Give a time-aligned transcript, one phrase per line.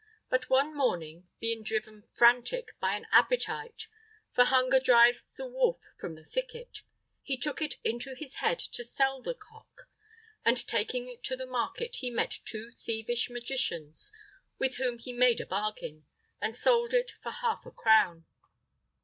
[0.31, 3.85] But one morning, being driven frantic with an appetite
[4.31, 6.81] (for hunger drives the wolf from the thicket),
[7.21, 9.87] he took it into his head to sell the cock;
[10.43, 14.11] and, taking it to the market, he met two thievish magicians,
[14.57, 16.07] with whom he made a bargain,
[16.41, 18.25] and sold it for half a crown.